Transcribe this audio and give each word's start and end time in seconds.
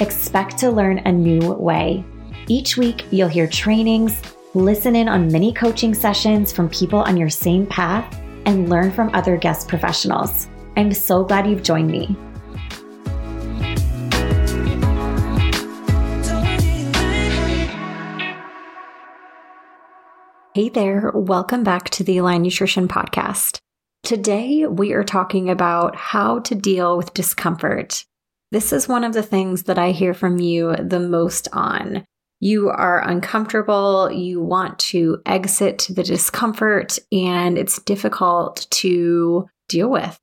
Expect 0.00 0.56
to 0.56 0.70
learn 0.70 1.00
a 1.00 1.12
new 1.12 1.52
way. 1.52 2.02
Each 2.48 2.78
week, 2.78 3.04
you'll 3.10 3.28
hear 3.28 3.46
trainings, 3.46 4.22
listen 4.54 4.96
in 4.96 5.10
on 5.10 5.30
mini 5.30 5.52
coaching 5.52 5.92
sessions 5.92 6.50
from 6.50 6.70
people 6.70 7.00
on 7.00 7.18
your 7.18 7.28
same 7.28 7.66
path, 7.66 8.18
and 8.46 8.70
learn 8.70 8.90
from 8.92 9.14
other 9.14 9.36
guest 9.36 9.68
professionals. 9.68 10.48
I'm 10.74 10.94
so 10.94 11.22
glad 11.22 11.46
you've 11.46 11.62
joined 11.62 11.90
me. 11.90 12.16
Hey 20.54 20.70
there, 20.70 21.12
welcome 21.14 21.62
back 21.62 21.90
to 21.90 22.04
the 22.04 22.16
Align 22.16 22.40
Nutrition 22.40 22.88
Podcast. 22.88 23.58
Today, 24.02 24.66
we 24.66 24.94
are 24.94 25.04
talking 25.04 25.50
about 25.50 25.94
how 25.94 26.38
to 26.38 26.54
deal 26.54 26.96
with 26.96 27.12
discomfort 27.12 28.06
this 28.50 28.72
is 28.72 28.88
one 28.88 29.04
of 29.04 29.12
the 29.12 29.22
things 29.22 29.64
that 29.64 29.78
I 29.78 29.92
hear 29.92 30.14
from 30.14 30.38
you 30.38 30.74
the 30.76 31.00
most 31.00 31.48
on. 31.52 32.04
You 32.40 32.70
are 32.70 33.06
uncomfortable, 33.06 34.10
you 34.10 34.40
want 34.40 34.78
to 34.78 35.20
exit 35.26 35.86
the 35.90 36.02
discomfort, 36.02 36.98
and 37.12 37.58
it's 37.58 37.82
difficult 37.82 38.66
to 38.70 39.46
deal 39.68 39.90
with. 39.90 40.18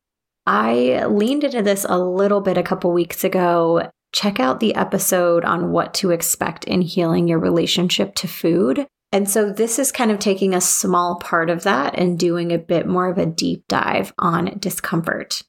I 0.48 1.06
leaned 1.06 1.44
into 1.44 1.62
this 1.62 1.86
a 1.88 2.00
little 2.00 2.42
bit 2.42 2.58
a 2.58 2.64
couple 2.64 2.92
weeks 2.92 3.24
ago. 3.24 3.92
Check 4.14 4.40
out 4.40 4.60
the 4.60 4.74
episode 4.76 5.46
on 5.46 5.72
what 5.72 5.94
to 5.96 6.12
expect 6.12 6.64
in 6.64 6.82
healing 6.82 7.28
your 7.28 7.40
relationship 7.40 8.16
to 8.16 8.28
food. 8.28 8.88
And 9.12 9.30
so, 9.30 9.52
this 9.52 9.78
is 9.78 9.92
kind 9.92 10.12
of 10.12 10.20
taking 10.20 10.54
a 10.54 10.62
small 10.62 11.18
part 11.18 11.50
of 11.50 11.64
that 11.64 11.98
and 11.98 12.18
doing 12.18 12.52
a 12.52 12.58
bit 12.58 12.88
more 12.88 13.10
of 13.10 13.18
a 13.18 13.26
deep 13.26 13.64
dive 13.68 14.14
on 14.18 14.58
discomfort. 14.60 15.44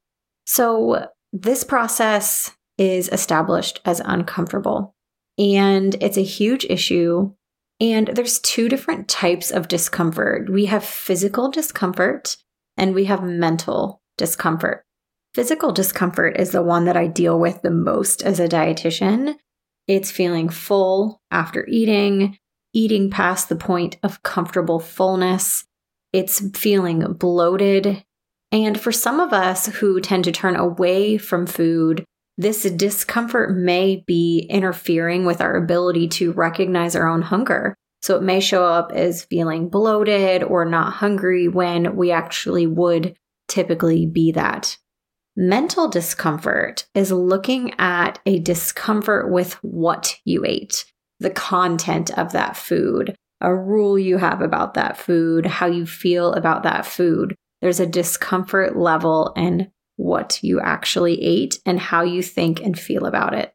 So, 0.47 1.09
this 1.33 1.65
process 1.65 2.57
is 2.79 3.09
established 3.09 3.81
as 3.84 4.01
uncomfortable. 4.05 4.95
And 5.37 5.97
it's 6.01 6.17
a 6.17 6.23
huge 6.23 6.65
issue. 6.71 7.35
And 7.81 8.09
there's 8.09 8.41
two 8.41 8.69
different 8.69 9.09
types 9.09 9.51
of 9.51 9.69
discomfort 9.69 10.51
we 10.51 10.67
have 10.67 10.85
physical 10.85 11.51
discomfort 11.51 12.37
and 12.77 12.95
we 12.95 13.05
have 13.05 13.23
mental 13.23 14.01
discomfort. 14.17 14.85
Physical 15.35 15.73
discomfort 15.73 16.39
is 16.39 16.51
the 16.51 16.62
one 16.62 16.87
that 16.87 16.97
I 16.97 17.07
deal 17.07 17.39
with 17.39 17.62
the 17.62 17.70
most 17.70 18.23
as 18.23 18.41
a 18.41 18.48
dietitian. 18.48 19.37
It's 19.87 20.11
feeling 20.11 20.48
full 20.48 21.20
after 21.31 21.67
eating, 21.69 22.39
eating 22.73 23.11
past 23.11 23.48
the 23.48 23.57
point 23.57 23.98
of 24.03 24.23
comfortable 24.23 24.81
fullness. 24.81 25.65
It's 26.13 26.41
feeling 26.57 27.01
bloated. 27.13 28.05
And 28.51 28.81
for 28.81 28.92
some 28.92 29.20
of 29.20 29.33
us 29.33 29.67
who 29.67 30.01
tend 30.01 30.25
to 30.25 30.33
turn 30.33 30.57
away 30.57 31.19
from 31.19 31.47
food 31.47 32.05
this 32.39 32.63
discomfort 32.63 33.55
may 33.55 34.05
be 34.07 34.47
interfering 34.49 35.27
with 35.27 35.41
our 35.41 35.57
ability 35.57 36.07
to 36.07 36.33
recognize 36.33 36.95
our 36.95 37.09
own 37.09 37.21
hunger. 37.21 37.75
So 38.01 38.15
it 38.15 38.23
may 38.23 38.39
show 38.39 38.65
up 38.65 38.93
as 38.93 39.25
feeling 39.25 39.69
bloated 39.69 40.45
or 40.45 40.65
not 40.65 40.95
hungry 40.95 41.49
when 41.49 41.97
we 41.97 42.13
actually 42.13 42.69
would 42.69 43.17
typically 43.49 44.07
be 44.07 44.31
that. 44.33 44.79
Mental 45.37 45.89
discomfort 45.89 46.87
is 46.95 47.11
looking 47.11 47.75
at 47.79 48.21
a 48.25 48.39
discomfort 48.39 49.31
with 49.31 49.55
what 49.65 50.17
you 50.25 50.45
ate, 50.47 50.85
the 51.19 51.31
content 51.31 52.17
of 52.17 52.33
that 52.33 52.57
food, 52.57 53.17
a 53.41 53.55
rule 53.55 53.99
you 53.99 54.19
have 54.19 54.41
about 54.41 54.75
that 54.75 54.97
food, 54.97 55.45
how 55.45 55.67
you 55.67 55.87
feel 55.87 56.33
about 56.35 56.63
that 56.63 56.87
food. 56.87 57.35
There's 57.61 57.81
a 57.81 57.87
discomfort 57.87 58.77
level 58.77 59.33
and 59.37 59.70
what 59.98 60.39
you 60.42 60.61
actually 60.61 61.20
ate 61.23 61.59
and 61.67 61.79
how 61.79 62.03
you 62.03 62.23
think 62.23 62.61
and 62.61 62.79
feel 62.79 63.05
about 63.05 63.35
it. 63.35 63.53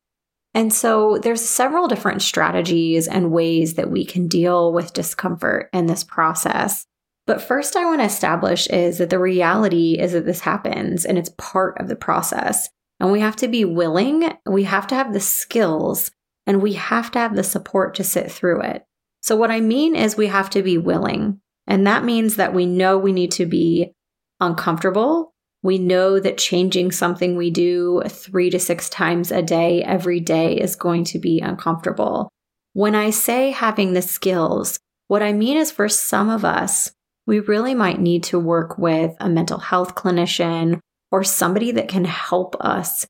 And 0.53 0.71
so 0.71 1.17
there's 1.17 1.41
several 1.41 1.87
different 1.87 2.21
strategies 2.21 3.07
and 3.07 3.31
ways 3.31 3.73
that 3.73 3.89
we 3.89 4.05
can 4.05 4.27
deal 4.27 4.71
with 4.71 4.93
discomfort 4.93 5.69
in 5.73 5.87
this 5.87 6.03
process. 6.03 6.85
But 7.25 7.41
first 7.41 7.75
I 7.77 7.85
want 7.85 8.01
to 8.01 8.05
establish 8.05 8.67
is 8.67 8.97
that 8.97 9.09
the 9.09 9.17
reality 9.17 9.97
is 9.97 10.11
that 10.11 10.25
this 10.25 10.41
happens 10.41 11.05
and 11.05 11.17
it's 11.17 11.31
part 11.37 11.79
of 11.79 11.87
the 11.87 11.95
process. 11.95 12.69
And 12.99 13.11
we 13.11 13.21
have 13.21 13.37
to 13.37 13.47
be 13.47 13.65
willing, 13.65 14.33
we 14.45 14.65
have 14.65 14.85
to 14.87 14.95
have 14.95 15.13
the 15.13 15.19
skills, 15.19 16.11
and 16.45 16.61
we 16.61 16.73
have 16.73 17.09
to 17.11 17.19
have 17.19 17.35
the 17.35 17.43
support 17.43 17.95
to 17.95 18.03
sit 18.03 18.31
through 18.31 18.61
it. 18.61 18.83
So 19.21 19.37
what 19.37 19.49
I 19.49 19.61
mean 19.61 19.95
is 19.95 20.17
we 20.17 20.27
have 20.27 20.49
to 20.51 20.61
be 20.61 20.77
willing. 20.77 21.39
And 21.65 21.87
that 21.87 22.03
means 22.03 22.35
that 22.35 22.53
we 22.53 22.65
know 22.65 22.97
we 22.97 23.13
need 23.13 23.31
to 23.31 23.45
be 23.45 23.93
uncomfortable 24.41 25.32
we 25.63 25.79
know 25.79 26.19
that 26.19 26.37
changing 26.37 26.91
something 26.91 27.35
we 27.35 27.49
do 27.49 28.03
three 28.07 28.49
to 28.49 28.59
six 28.59 28.89
times 28.89 29.31
a 29.31 29.41
day, 29.41 29.81
every 29.81 30.19
day, 30.19 30.55
is 30.55 30.75
going 30.75 31.05
to 31.05 31.19
be 31.19 31.39
uncomfortable. 31.39 32.29
When 32.73 32.95
I 32.95 33.09
say 33.09 33.51
having 33.51 33.93
the 33.93 34.01
skills, 34.01 34.77
what 35.07 35.23
I 35.23 35.31
mean 35.31 35.57
is 35.57 35.71
for 35.71 35.87
some 35.87 36.29
of 36.29 36.43
us, 36.43 36.91
we 37.25 37.39
really 37.39 37.73
might 37.73 38.01
need 38.01 38.23
to 38.25 38.39
work 38.39 38.77
with 38.77 39.15
a 39.19 39.29
mental 39.29 39.59
health 39.59 39.95
clinician 39.95 40.79
or 41.11 41.23
somebody 41.23 41.71
that 41.71 41.87
can 41.87 42.05
help 42.05 42.55
us 42.59 43.07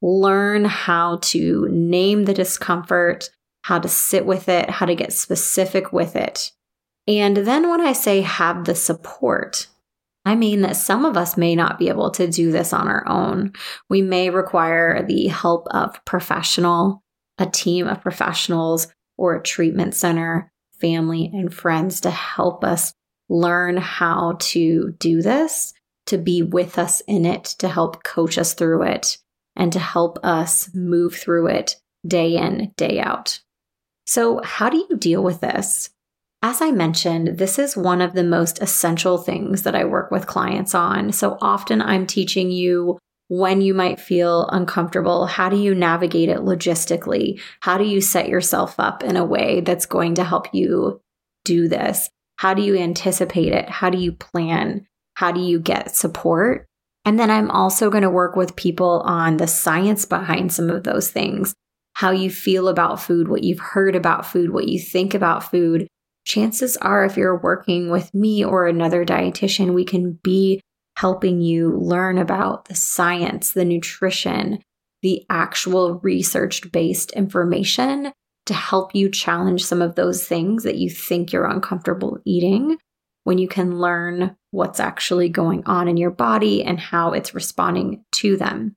learn 0.00 0.64
how 0.64 1.18
to 1.22 1.66
name 1.70 2.24
the 2.24 2.34
discomfort, 2.34 3.30
how 3.62 3.80
to 3.80 3.88
sit 3.88 4.24
with 4.24 4.48
it, 4.48 4.70
how 4.70 4.86
to 4.86 4.94
get 4.94 5.12
specific 5.12 5.92
with 5.92 6.14
it. 6.14 6.52
And 7.08 7.38
then 7.38 7.68
when 7.68 7.80
I 7.80 7.92
say 7.92 8.20
have 8.20 8.64
the 8.64 8.74
support, 8.74 9.66
I 10.26 10.34
mean 10.34 10.62
that 10.62 10.76
some 10.76 11.04
of 11.04 11.16
us 11.16 11.36
may 11.36 11.54
not 11.54 11.78
be 11.78 11.88
able 11.88 12.10
to 12.10 12.26
do 12.26 12.50
this 12.50 12.72
on 12.72 12.88
our 12.88 13.06
own. 13.08 13.52
We 13.88 14.02
may 14.02 14.28
require 14.28 15.06
the 15.06 15.28
help 15.28 15.68
of 15.70 16.04
professional, 16.04 17.04
a 17.38 17.46
team 17.46 17.86
of 17.86 18.02
professionals, 18.02 18.88
or 19.16 19.36
a 19.36 19.42
treatment 19.42 19.94
center, 19.94 20.50
family, 20.80 21.30
and 21.32 21.54
friends 21.54 22.00
to 22.00 22.10
help 22.10 22.64
us 22.64 22.92
learn 23.28 23.76
how 23.76 24.36
to 24.40 24.96
do 24.98 25.22
this, 25.22 25.72
to 26.06 26.18
be 26.18 26.42
with 26.42 26.76
us 26.76 27.00
in 27.06 27.24
it, 27.24 27.44
to 27.60 27.68
help 27.68 28.02
coach 28.02 28.36
us 28.36 28.52
through 28.52 28.82
it, 28.82 29.18
and 29.54 29.72
to 29.72 29.78
help 29.78 30.18
us 30.24 30.74
move 30.74 31.14
through 31.14 31.46
it 31.46 31.76
day 32.04 32.36
in, 32.36 32.72
day 32.76 32.98
out. 32.98 33.40
So, 34.06 34.40
how 34.42 34.70
do 34.70 34.78
you 34.90 34.96
deal 34.96 35.22
with 35.22 35.40
this? 35.40 35.90
As 36.48 36.62
I 36.62 36.70
mentioned, 36.70 37.38
this 37.38 37.58
is 37.58 37.76
one 37.76 38.00
of 38.00 38.12
the 38.12 38.22
most 38.22 38.62
essential 38.62 39.18
things 39.18 39.62
that 39.62 39.74
I 39.74 39.84
work 39.84 40.12
with 40.12 40.28
clients 40.28 40.76
on. 40.76 41.10
So 41.10 41.38
often 41.40 41.82
I'm 41.82 42.06
teaching 42.06 42.52
you 42.52 43.00
when 43.26 43.60
you 43.60 43.74
might 43.74 43.98
feel 43.98 44.46
uncomfortable. 44.52 45.26
How 45.26 45.48
do 45.48 45.56
you 45.56 45.74
navigate 45.74 46.28
it 46.28 46.38
logistically? 46.38 47.40
How 47.62 47.78
do 47.78 47.82
you 47.82 48.00
set 48.00 48.28
yourself 48.28 48.78
up 48.78 49.02
in 49.02 49.16
a 49.16 49.24
way 49.24 49.60
that's 49.60 49.86
going 49.86 50.14
to 50.14 50.24
help 50.24 50.54
you 50.54 51.00
do 51.44 51.66
this? 51.66 52.08
How 52.36 52.54
do 52.54 52.62
you 52.62 52.76
anticipate 52.76 53.52
it? 53.52 53.68
How 53.68 53.90
do 53.90 53.98
you 53.98 54.12
plan? 54.12 54.86
How 55.14 55.32
do 55.32 55.40
you 55.40 55.58
get 55.58 55.96
support? 55.96 56.64
And 57.04 57.18
then 57.18 57.28
I'm 57.28 57.50
also 57.50 57.90
going 57.90 58.04
to 58.04 58.08
work 58.08 58.36
with 58.36 58.54
people 58.54 59.02
on 59.04 59.38
the 59.38 59.48
science 59.48 60.04
behind 60.04 60.52
some 60.52 60.70
of 60.70 60.84
those 60.84 61.10
things 61.10 61.56
how 61.94 62.10
you 62.10 62.28
feel 62.28 62.68
about 62.68 63.00
food, 63.00 63.26
what 63.26 63.42
you've 63.42 63.58
heard 63.58 63.96
about 63.96 64.26
food, 64.26 64.50
what 64.50 64.68
you 64.68 64.78
think 64.78 65.14
about 65.14 65.50
food, 65.50 65.88
chances 66.26 66.76
are, 66.78 67.04
if 67.04 67.16
you're 67.16 67.38
working 67.38 67.88
with 67.90 68.12
me 68.12 68.44
or 68.44 68.66
another 68.66 69.04
dietitian, 69.06 69.72
we 69.72 69.84
can 69.84 70.18
be 70.22 70.60
helping 70.96 71.40
you 71.40 71.76
learn 71.78 72.18
about 72.18 72.66
the 72.66 72.74
science, 72.74 73.52
the 73.52 73.64
nutrition, 73.64 74.58
the 75.02 75.24
actual 75.30 76.00
research 76.00 76.70
based 76.72 77.12
information 77.12 78.12
to 78.46 78.54
help 78.54 78.94
you 78.94 79.10
challenge 79.10 79.64
some 79.64 79.80
of 79.82 79.94
those 79.94 80.26
things 80.26 80.64
that 80.64 80.76
you 80.76 80.90
think 80.90 81.32
you're 81.32 81.46
uncomfortable 81.46 82.18
eating 82.24 82.76
when 83.24 83.38
you 83.38 83.48
can 83.48 83.78
learn 83.78 84.36
what's 84.52 84.80
actually 84.80 85.28
going 85.28 85.64
on 85.66 85.88
in 85.88 85.96
your 85.96 86.10
body 86.10 86.62
and 86.62 86.78
how 86.78 87.12
it's 87.12 87.34
responding 87.34 88.04
to 88.12 88.36
them. 88.36 88.74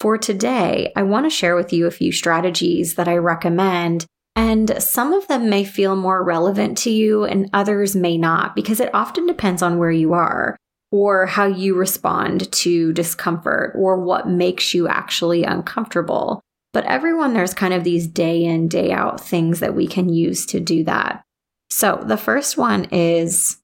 For 0.00 0.18
today, 0.18 0.92
I 0.96 1.04
want 1.04 1.26
to 1.26 1.30
share 1.30 1.54
with 1.54 1.72
you 1.72 1.86
a 1.86 1.90
few 1.90 2.10
strategies 2.10 2.94
that 2.94 3.06
I 3.06 3.16
recommend 3.16 4.06
and 4.34 4.82
some 4.82 5.12
of 5.12 5.28
them 5.28 5.50
may 5.50 5.64
feel 5.64 5.94
more 5.96 6.22
relevant 6.22 6.78
to 6.78 6.90
you 6.90 7.24
and 7.24 7.50
others 7.52 7.94
may 7.94 8.16
not 8.16 8.56
because 8.56 8.80
it 8.80 8.94
often 8.94 9.26
depends 9.26 9.62
on 9.62 9.78
where 9.78 9.90
you 9.90 10.14
are 10.14 10.56
or 10.90 11.26
how 11.26 11.46
you 11.46 11.74
respond 11.74 12.50
to 12.52 12.92
discomfort 12.92 13.72
or 13.76 13.98
what 13.98 14.28
makes 14.28 14.74
you 14.74 14.88
actually 14.88 15.42
uncomfortable. 15.42 16.40
But 16.72 16.84
everyone, 16.84 17.34
there's 17.34 17.54
kind 17.54 17.74
of 17.74 17.84
these 17.84 18.06
day 18.06 18.44
in, 18.44 18.68
day 18.68 18.92
out 18.92 19.20
things 19.20 19.60
that 19.60 19.74
we 19.74 19.86
can 19.86 20.08
use 20.08 20.46
to 20.46 20.60
do 20.60 20.84
that. 20.84 21.22
So 21.70 22.02
the 22.04 22.16
first 22.16 22.56
one 22.56 22.84
is 22.90 23.58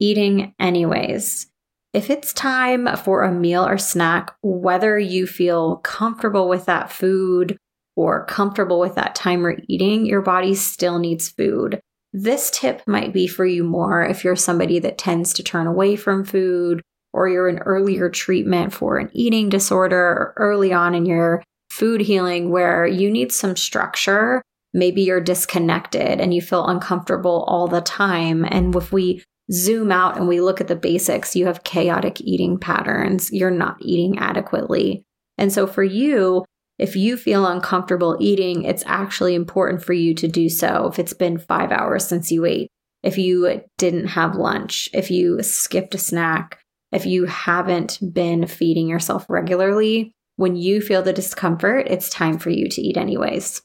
eating 0.00 0.54
anyways. 0.58 1.46
If 1.92 2.08
it's 2.08 2.32
time 2.32 2.96
for 2.96 3.22
a 3.22 3.32
meal 3.32 3.66
or 3.66 3.76
snack, 3.76 4.34
whether 4.42 4.98
you 4.98 5.26
feel 5.26 5.76
comfortable 5.76 6.48
with 6.48 6.64
that 6.66 6.90
food 6.90 7.58
or 7.96 8.24
comfortable 8.26 8.80
with 8.80 8.94
that 8.94 9.14
time 9.14 9.46
eating, 9.68 10.06
your 10.06 10.22
body 10.22 10.54
still 10.54 10.98
needs 10.98 11.28
food. 11.28 11.80
This 12.12 12.50
tip 12.50 12.82
might 12.86 13.12
be 13.12 13.26
for 13.26 13.46
you 13.46 13.64
more 13.64 14.02
if 14.02 14.24
you're 14.24 14.36
somebody 14.36 14.78
that 14.80 14.98
tends 14.98 15.32
to 15.34 15.42
turn 15.42 15.66
away 15.66 15.96
from 15.96 16.24
food 16.24 16.82
or 17.12 17.28
you're 17.28 17.48
in 17.48 17.58
earlier 17.58 18.08
treatment 18.08 18.72
for 18.72 18.98
an 18.98 19.10
eating 19.12 19.48
disorder 19.48 19.96
or 19.96 20.34
early 20.36 20.72
on 20.72 20.94
in 20.94 21.06
your 21.06 21.42
food 21.70 22.02
healing 22.02 22.50
where 22.50 22.86
you 22.86 23.10
need 23.10 23.32
some 23.32 23.56
structure. 23.56 24.42
Maybe 24.74 25.02
you're 25.02 25.20
disconnected 25.20 26.20
and 26.20 26.32
you 26.32 26.42
feel 26.42 26.66
uncomfortable 26.66 27.44
all 27.46 27.68
the 27.68 27.80
time. 27.80 28.44
And 28.44 28.74
if 28.74 28.92
we 28.92 29.22
zoom 29.50 29.90
out 29.92 30.16
and 30.16 30.28
we 30.28 30.40
look 30.40 30.60
at 30.60 30.68
the 30.68 30.76
basics, 30.76 31.36
you 31.36 31.46
have 31.46 31.64
chaotic 31.64 32.20
eating 32.20 32.58
patterns. 32.58 33.30
You're 33.32 33.50
not 33.50 33.76
eating 33.80 34.18
adequately. 34.18 35.04
And 35.38 35.52
so 35.52 35.66
for 35.66 35.82
you, 35.82 36.44
if 36.78 36.96
you 36.96 37.16
feel 37.16 37.46
uncomfortable 37.46 38.16
eating, 38.20 38.64
it's 38.64 38.84
actually 38.86 39.34
important 39.34 39.84
for 39.84 39.92
you 39.92 40.14
to 40.14 40.28
do 40.28 40.48
so. 40.48 40.86
If 40.86 40.98
it's 40.98 41.12
been 41.12 41.38
five 41.38 41.70
hours 41.70 42.06
since 42.06 42.32
you 42.32 42.44
ate, 42.44 42.68
if 43.02 43.18
you 43.18 43.62
didn't 43.78 44.08
have 44.08 44.36
lunch, 44.36 44.88
if 44.92 45.10
you 45.10 45.42
skipped 45.42 45.94
a 45.94 45.98
snack, 45.98 46.58
if 46.92 47.06
you 47.06 47.26
haven't 47.26 47.98
been 48.12 48.46
feeding 48.46 48.88
yourself 48.88 49.26
regularly, 49.28 50.12
when 50.36 50.56
you 50.56 50.80
feel 50.80 51.02
the 51.02 51.12
discomfort, 51.12 51.86
it's 51.88 52.08
time 52.08 52.38
for 52.38 52.50
you 52.50 52.68
to 52.68 52.80
eat 52.80 52.96
anyways. 52.96 53.62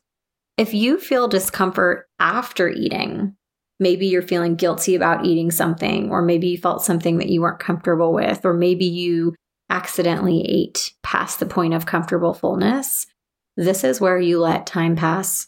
If 0.57 0.73
you 0.73 0.99
feel 0.99 1.27
discomfort 1.27 2.05
after 2.19 2.69
eating, 2.69 3.35
maybe 3.79 4.07
you're 4.07 4.21
feeling 4.21 4.55
guilty 4.55 4.95
about 4.95 5.25
eating 5.25 5.51
something, 5.51 6.09
or 6.09 6.21
maybe 6.21 6.47
you 6.47 6.57
felt 6.57 6.83
something 6.83 7.17
that 7.17 7.29
you 7.29 7.41
weren't 7.41 7.59
comfortable 7.59 8.13
with, 8.13 8.43
or 8.43 8.53
maybe 8.53 8.85
you 8.85 9.35
accidentally 9.69 10.41
ate 10.47 10.93
past 11.03 11.39
the 11.39 11.45
point 11.45 11.73
of 11.73 11.85
comfortable 11.85 12.33
fullness, 12.33 13.07
this 13.55 13.83
is 13.83 13.99
where 13.99 14.19
you 14.19 14.39
let 14.39 14.65
time 14.65 14.95
pass. 14.95 15.47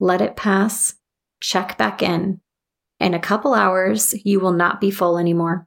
Let 0.00 0.20
it 0.20 0.36
pass, 0.36 0.94
check 1.40 1.78
back 1.78 2.02
in. 2.02 2.40
In 3.00 3.14
a 3.14 3.20
couple 3.20 3.54
hours, 3.54 4.14
you 4.24 4.40
will 4.40 4.52
not 4.52 4.80
be 4.80 4.90
full 4.90 5.18
anymore. 5.18 5.66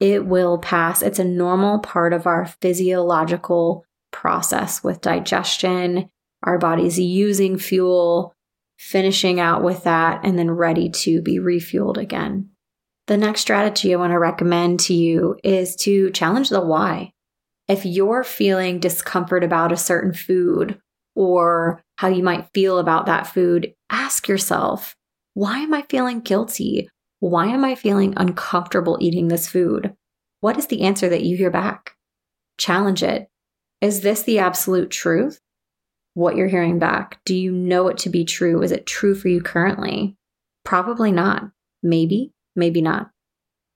It 0.00 0.26
will 0.26 0.58
pass. 0.58 1.02
It's 1.02 1.18
a 1.18 1.24
normal 1.24 1.78
part 1.78 2.12
of 2.12 2.26
our 2.26 2.46
physiological 2.60 3.84
process 4.10 4.82
with 4.82 5.00
digestion, 5.00 6.08
our 6.42 6.58
body's 6.58 6.98
using 6.98 7.58
fuel, 7.58 8.34
finishing 8.78 9.38
out 9.38 9.62
with 9.62 9.84
that, 9.84 10.24
and 10.24 10.38
then 10.38 10.50
ready 10.50 10.88
to 10.90 11.22
be 11.22 11.38
refueled 11.38 11.98
again. 11.98 12.51
The 13.12 13.18
next 13.18 13.42
strategy 13.42 13.92
I 13.92 13.98
want 13.98 14.12
to 14.12 14.18
recommend 14.18 14.80
to 14.80 14.94
you 14.94 15.36
is 15.44 15.76
to 15.84 16.10
challenge 16.12 16.48
the 16.48 16.62
why. 16.62 17.12
If 17.68 17.84
you're 17.84 18.24
feeling 18.24 18.80
discomfort 18.80 19.44
about 19.44 19.70
a 19.70 19.76
certain 19.76 20.14
food 20.14 20.80
or 21.14 21.82
how 21.96 22.08
you 22.08 22.22
might 22.22 22.48
feel 22.54 22.78
about 22.78 23.04
that 23.04 23.26
food, 23.26 23.74
ask 23.90 24.28
yourself, 24.28 24.96
why 25.34 25.58
am 25.58 25.74
I 25.74 25.82
feeling 25.90 26.20
guilty? 26.20 26.88
Why 27.20 27.48
am 27.48 27.66
I 27.66 27.74
feeling 27.74 28.14
uncomfortable 28.16 28.96
eating 28.98 29.28
this 29.28 29.46
food? 29.46 29.94
What 30.40 30.56
is 30.56 30.68
the 30.68 30.80
answer 30.80 31.10
that 31.10 31.22
you 31.22 31.36
hear 31.36 31.50
back? 31.50 31.94
Challenge 32.56 33.02
it. 33.02 33.28
Is 33.82 34.00
this 34.00 34.22
the 34.22 34.38
absolute 34.38 34.90
truth? 34.90 35.38
What 36.14 36.34
you're 36.34 36.48
hearing 36.48 36.78
back? 36.78 37.20
Do 37.26 37.34
you 37.34 37.52
know 37.52 37.88
it 37.88 37.98
to 37.98 38.08
be 38.08 38.24
true? 38.24 38.62
Is 38.62 38.72
it 38.72 38.86
true 38.86 39.14
for 39.14 39.28
you 39.28 39.42
currently? 39.42 40.16
Probably 40.64 41.12
not. 41.12 41.50
Maybe, 41.82 42.32
maybe 42.54 42.82
not. 42.82 43.10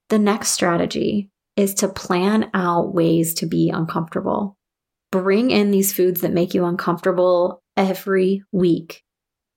The 0.08 0.18
next 0.18 0.50
strategy 0.50 1.30
is 1.56 1.74
to 1.74 1.88
plan 1.88 2.50
out 2.54 2.94
ways 2.94 3.34
to 3.34 3.46
be 3.46 3.70
uncomfortable. 3.70 4.56
Bring 5.10 5.50
in 5.50 5.70
these 5.70 5.92
foods 5.92 6.20
that 6.20 6.32
make 6.32 6.54
you 6.54 6.64
uncomfortable 6.64 7.62
every 7.76 8.42
week, 8.52 9.02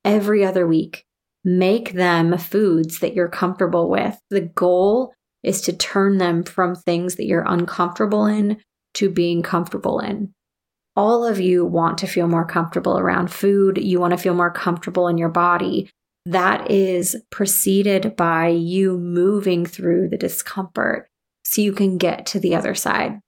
every 0.05 0.45
other 0.45 0.65
week. 0.65 1.05
Make 1.43 1.93
them 1.93 2.37
foods 2.37 2.99
that 2.99 3.13
you're 3.13 3.29
comfortable 3.29 3.89
with. 3.89 4.17
The 4.29 4.41
goal 4.41 5.13
is 5.43 5.61
to 5.61 5.73
turn 5.73 6.17
them 6.17 6.43
from 6.43 6.75
things 6.75 7.15
that 7.15 7.25
you're 7.25 7.45
uncomfortable 7.47 8.25
in 8.25 8.57
to 8.95 9.09
being 9.09 9.41
comfortable 9.41 9.99
in. 9.99 10.33
All 10.95 11.25
of 11.25 11.39
you 11.39 11.65
want 11.65 11.97
to 11.99 12.07
feel 12.07 12.27
more 12.27 12.45
comfortable 12.45 12.97
around 12.97 13.31
food. 13.31 13.77
You 13.77 13.99
want 13.99 14.11
to 14.11 14.17
feel 14.17 14.33
more 14.33 14.51
comfortable 14.51 15.07
in 15.07 15.17
your 15.17 15.29
body 15.29 15.89
that 16.25 16.69
is 16.69 17.15
preceded 17.29 18.15
by 18.15 18.49
you 18.49 18.97
moving 18.97 19.65
through 19.65 20.09
the 20.09 20.17
discomfort 20.17 21.09
so 21.43 21.61
you 21.61 21.73
can 21.73 21.97
get 21.97 22.25
to 22.27 22.39
the 22.39 22.55
other 22.55 22.75
side. 22.75 23.19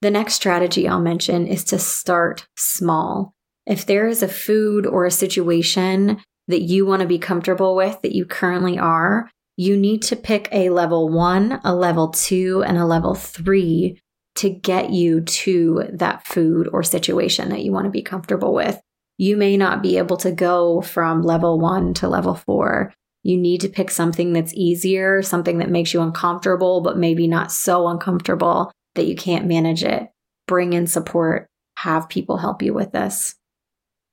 The 0.00 0.10
next 0.10 0.34
strategy 0.34 0.88
I'll 0.88 1.00
mention 1.00 1.46
is 1.46 1.64
to 1.64 1.78
start 1.78 2.46
small. 2.56 3.32
If 3.66 3.86
there 3.86 4.06
is 4.06 4.22
a 4.22 4.28
food 4.28 4.86
or 4.86 5.06
a 5.06 5.10
situation 5.10 6.20
that 6.48 6.62
you 6.62 6.84
want 6.84 7.00
to 7.00 7.08
be 7.08 7.18
comfortable 7.18 7.74
with 7.74 8.02
that 8.02 8.14
you 8.14 8.26
currently 8.26 8.78
are, 8.78 9.30
you 9.56 9.76
need 9.76 10.02
to 10.02 10.16
pick 10.16 10.48
a 10.52 10.70
level 10.70 11.08
one, 11.08 11.60
a 11.64 11.74
level 11.74 12.08
two, 12.08 12.62
and 12.66 12.76
a 12.76 12.84
level 12.84 13.14
three 13.14 14.00
to 14.36 14.50
get 14.50 14.90
you 14.90 15.20
to 15.20 15.84
that 15.92 16.26
food 16.26 16.68
or 16.72 16.82
situation 16.82 17.50
that 17.50 17.62
you 17.62 17.72
want 17.72 17.84
to 17.84 17.90
be 17.90 18.02
comfortable 18.02 18.52
with 18.52 18.80
you 19.16 19.36
may 19.36 19.56
not 19.56 19.82
be 19.82 19.98
able 19.98 20.16
to 20.18 20.32
go 20.32 20.80
from 20.80 21.22
level 21.22 21.58
one 21.58 21.94
to 21.94 22.08
level 22.08 22.34
four. 22.34 22.92
You 23.22 23.38
need 23.38 23.60
to 23.62 23.68
pick 23.68 23.90
something 23.90 24.32
that's 24.32 24.54
easier, 24.54 25.22
something 25.22 25.58
that 25.58 25.70
makes 25.70 25.94
you 25.94 26.02
uncomfortable, 26.02 26.80
but 26.82 26.98
maybe 26.98 27.26
not 27.26 27.52
so 27.52 27.88
uncomfortable 27.88 28.70
that 28.94 29.06
you 29.06 29.16
can't 29.16 29.46
manage 29.46 29.82
it. 29.82 30.10
Bring 30.46 30.72
in 30.72 30.86
support, 30.86 31.46
have 31.78 32.08
people 32.08 32.38
help 32.38 32.62
you 32.62 32.74
with 32.74 32.92
this. 32.92 33.34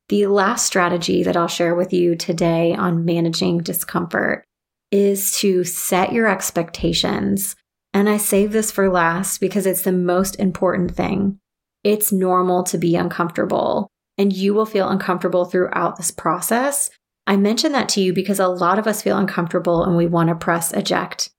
The 0.10 0.28
last 0.28 0.66
strategy 0.66 1.24
that 1.24 1.38
I'll 1.38 1.48
share 1.48 1.76
with 1.76 1.94
you 1.94 2.16
today 2.16 2.74
on 2.74 3.06
managing 3.06 3.60
discomfort 3.60 4.44
is 4.92 5.38
to 5.40 5.64
set 5.64 6.12
your 6.12 6.28
expectations. 6.28 7.56
And 7.94 8.10
I 8.10 8.18
save 8.18 8.52
this 8.52 8.72
for 8.72 8.90
last 8.90 9.40
because 9.40 9.66
it's 9.66 9.82
the 9.84 9.92
most 9.92 10.36
important 10.38 10.96
thing. 10.96 11.40
It's 11.84 12.12
normal 12.12 12.64
to 12.64 12.78
be 12.78 12.96
uncomfortable 12.96 13.90
and 14.18 14.34
you 14.34 14.54
will 14.54 14.66
feel 14.66 14.90
uncomfortable 14.90 15.46
throughout 15.46 15.98
this 15.98 16.12
process. 16.12 16.90
I 17.28 17.38
mention 17.38 17.72
that 17.72 17.90
to 17.90 18.02
you 18.02 18.14
because 18.14 18.40
a 18.40 18.48
lot 18.48 18.80
of 18.80 18.88
us 18.88 19.02
feel 19.02 19.18
uncomfortable 19.18 19.84
and 19.84 19.96
we 19.96 20.08
want 20.08 20.30
to 20.30 20.36
press 20.36 20.74
eject. 20.74 21.30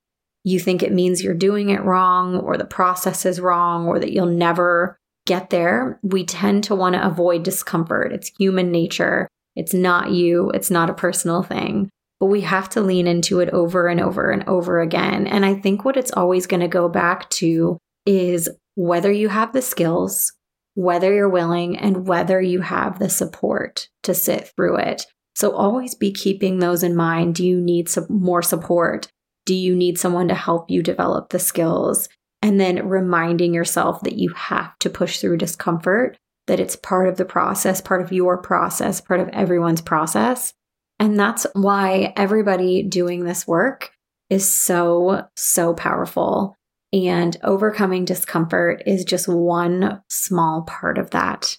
You 0.44 0.58
think 0.58 0.82
it 0.82 0.92
means 0.92 1.22
you're 1.22 1.34
doing 1.34 1.70
it 1.70 1.84
wrong 1.84 2.36
or 2.36 2.56
the 2.56 2.64
process 2.64 3.26
is 3.26 3.40
wrong 3.40 3.86
or 3.86 3.98
that 3.98 4.12
you'll 4.12 4.26
never 4.26 4.96
get 5.26 5.50
there. 5.50 6.00
We 6.02 6.24
tend 6.24 6.64
to 6.64 6.74
want 6.74 6.94
to 6.94 7.06
avoid 7.06 7.42
discomfort. 7.42 8.12
It's 8.12 8.32
human 8.38 8.72
nature. 8.72 9.28
It's 9.54 9.74
not 9.74 10.10
you, 10.10 10.50
it's 10.50 10.70
not 10.70 10.90
a 10.90 10.94
personal 10.94 11.42
thing. 11.42 11.90
But 12.18 12.26
we 12.26 12.42
have 12.42 12.68
to 12.70 12.80
lean 12.80 13.06
into 13.06 13.40
it 13.40 13.50
over 13.50 13.88
and 13.88 14.00
over 14.00 14.30
and 14.30 14.48
over 14.48 14.80
again. 14.80 15.26
And 15.26 15.44
I 15.44 15.54
think 15.54 15.84
what 15.84 15.96
it's 15.96 16.12
always 16.12 16.46
going 16.46 16.60
to 16.60 16.68
go 16.68 16.88
back 16.88 17.28
to 17.30 17.78
is 18.06 18.48
whether 18.74 19.12
you 19.12 19.28
have 19.28 19.52
the 19.52 19.62
skills, 19.62 20.32
whether 20.74 21.12
you're 21.12 21.28
willing 21.28 21.76
and 21.76 22.06
whether 22.06 22.40
you 22.40 22.60
have 22.60 22.98
the 22.98 23.08
support 23.08 23.88
to 24.02 24.14
sit 24.14 24.50
through 24.56 24.76
it. 24.76 25.06
So 25.34 25.52
always 25.52 25.94
be 25.94 26.12
keeping 26.12 26.58
those 26.58 26.82
in 26.82 26.94
mind. 26.94 27.34
Do 27.34 27.46
you 27.46 27.60
need 27.60 27.88
some 27.88 28.06
more 28.08 28.42
support? 28.42 29.08
Do 29.44 29.54
you 29.54 29.74
need 29.74 29.98
someone 29.98 30.28
to 30.28 30.34
help 30.34 30.70
you 30.70 30.82
develop 30.82 31.30
the 31.30 31.38
skills? 31.38 32.08
And 32.42 32.60
then 32.60 32.88
reminding 32.88 33.54
yourself 33.54 34.02
that 34.02 34.16
you 34.16 34.32
have 34.34 34.76
to 34.80 34.90
push 34.90 35.20
through 35.20 35.38
discomfort, 35.38 36.16
that 36.48 36.60
it's 36.60 36.76
part 36.76 37.08
of 37.08 37.16
the 37.16 37.24
process, 37.24 37.80
part 37.80 38.02
of 38.02 38.12
your 38.12 38.36
process, 38.38 39.00
part 39.00 39.20
of 39.20 39.28
everyone's 39.28 39.80
process. 39.80 40.52
And 40.98 41.18
that's 41.18 41.46
why 41.54 42.12
everybody 42.16 42.82
doing 42.82 43.24
this 43.24 43.46
work 43.46 43.92
is 44.28 44.48
so, 44.50 45.26
so 45.36 45.74
powerful. 45.74 46.56
And 46.92 47.36
overcoming 47.42 48.04
discomfort 48.04 48.82
is 48.86 49.04
just 49.04 49.28
one 49.28 50.02
small 50.08 50.62
part 50.62 50.98
of 50.98 51.10
that. 51.10 51.56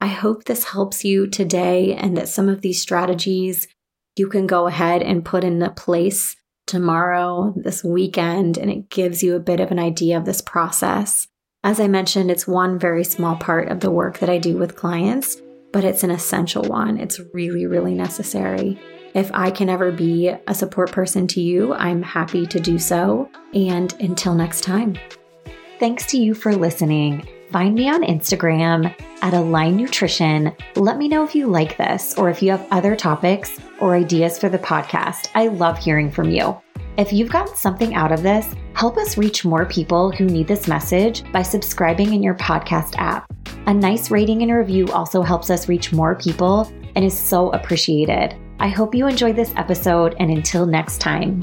I 0.00 0.08
hope 0.08 0.44
this 0.44 0.64
helps 0.64 1.04
you 1.04 1.26
today 1.26 1.94
and 1.94 2.16
that 2.16 2.28
some 2.28 2.48
of 2.48 2.62
these 2.62 2.80
strategies 2.80 3.68
you 4.16 4.28
can 4.28 4.46
go 4.46 4.66
ahead 4.66 5.02
and 5.02 5.24
put 5.24 5.44
into 5.44 5.70
place 5.70 6.36
tomorrow, 6.66 7.54
this 7.56 7.82
weekend, 7.84 8.58
and 8.58 8.70
it 8.70 8.88
gives 8.90 9.22
you 9.22 9.34
a 9.34 9.40
bit 9.40 9.60
of 9.60 9.70
an 9.70 9.78
idea 9.78 10.16
of 10.16 10.24
this 10.24 10.40
process. 10.40 11.28
As 11.64 11.78
I 11.78 11.88
mentioned, 11.88 12.30
it's 12.30 12.46
one 12.46 12.78
very 12.78 13.04
small 13.04 13.36
part 13.36 13.68
of 13.68 13.80
the 13.80 13.90
work 13.90 14.18
that 14.18 14.28
I 14.28 14.38
do 14.38 14.56
with 14.56 14.76
clients, 14.76 15.40
but 15.72 15.84
it's 15.84 16.02
an 16.02 16.10
essential 16.10 16.64
one. 16.64 16.98
It's 16.98 17.20
really, 17.32 17.66
really 17.66 17.94
necessary. 17.94 18.80
If 19.14 19.30
I 19.34 19.50
can 19.50 19.68
ever 19.68 19.92
be 19.92 20.28
a 20.46 20.54
support 20.54 20.90
person 20.90 21.26
to 21.28 21.40
you, 21.40 21.74
I'm 21.74 22.02
happy 22.02 22.46
to 22.46 22.58
do 22.58 22.78
so. 22.78 23.28
And 23.52 23.92
until 24.00 24.34
next 24.34 24.62
time. 24.62 24.96
Thanks 25.78 26.06
to 26.06 26.16
you 26.16 26.34
for 26.34 26.54
listening. 26.54 27.28
find 27.50 27.74
me 27.74 27.90
on 27.90 28.02
Instagram 28.02 28.94
at 29.20 29.34
Align 29.34 29.76
Nutrition. 29.76 30.56
Let 30.76 30.96
me 30.96 31.06
know 31.06 31.22
if 31.22 31.34
you 31.34 31.46
like 31.46 31.76
this 31.76 32.16
or 32.16 32.30
if 32.30 32.42
you 32.42 32.50
have 32.50 32.66
other 32.70 32.96
topics 32.96 33.60
or 33.78 33.94
ideas 33.94 34.38
for 34.38 34.48
the 34.48 34.58
podcast. 34.58 35.28
I 35.34 35.48
love 35.48 35.76
hearing 35.76 36.10
from 36.10 36.30
you. 36.30 36.58
If 36.96 37.12
you've 37.12 37.30
gotten 37.30 37.54
something 37.54 37.94
out 37.94 38.10
of 38.10 38.22
this, 38.22 38.46
help 38.72 38.96
us 38.96 39.18
reach 39.18 39.44
more 39.44 39.66
people 39.66 40.10
who 40.10 40.24
need 40.24 40.48
this 40.48 40.66
message 40.66 41.30
by 41.30 41.42
subscribing 41.42 42.14
in 42.14 42.22
your 42.22 42.36
podcast 42.36 42.94
app. 42.96 43.30
A 43.66 43.74
nice 43.74 44.10
rating 44.10 44.42
and 44.42 44.52
review 44.52 44.88
also 44.88 45.20
helps 45.20 45.50
us 45.50 45.68
reach 45.68 45.92
more 45.92 46.14
people 46.14 46.72
and 46.94 47.04
is 47.04 47.18
so 47.18 47.50
appreciated. 47.50 48.34
I 48.62 48.68
hope 48.68 48.94
you 48.94 49.08
enjoyed 49.08 49.34
this 49.34 49.52
episode, 49.56 50.14
and 50.20 50.30
until 50.30 50.66
next 50.66 50.98
time. 51.00 51.42